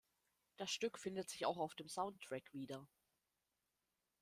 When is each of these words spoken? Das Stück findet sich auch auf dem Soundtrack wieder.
Das 0.57 0.71
Stück 0.71 0.97
findet 0.97 1.29
sich 1.29 1.45
auch 1.45 1.57
auf 1.57 1.75
dem 1.75 1.87
Soundtrack 1.87 2.51
wieder. 2.53 2.87